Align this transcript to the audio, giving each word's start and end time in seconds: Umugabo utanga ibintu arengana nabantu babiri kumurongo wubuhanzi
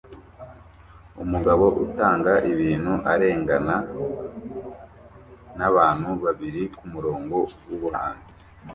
Umugabo 1.23 1.65
utanga 1.85 2.33
ibintu 2.51 2.93
arengana 3.11 3.75
nabantu 5.57 6.09
babiri 6.23 6.61
kumurongo 6.75 7.37
wubuhanzi 7.65 8.37